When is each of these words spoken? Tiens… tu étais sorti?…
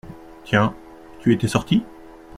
Tiens… 0.45 0.73
tu 1.19 1.31
étais 1.31 1.47
sorti?… 1.47 1.83